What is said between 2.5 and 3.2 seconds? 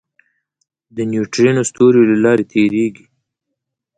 تېرېږي.